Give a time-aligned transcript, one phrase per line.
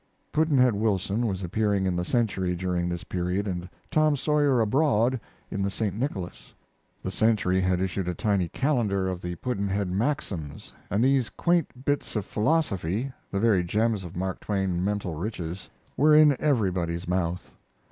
[0.31, 5.19] "Pudd'nhead Wilson" was appearing in the Century during this period, and "Tom Sawyer Abroad"
[5.51, 5.93] in the St.
[5.95, 6.55] Nicholas.
[7.03, 12.15] The Century had issued a tiny calendar of the Pudd'nhead maxims, and these quaint bits
[12.15, 17.55] of philosophy, the very gems of Mark Twain mental riches, were in everybody's mouth.